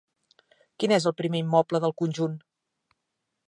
Quin 0.83 0.93
és 0.97 1.05
el 1.11 1.15
primer 1.21 1.43
immoble 1.43 1.81
del 1.85 1.95
conjunt? 2.03 2.37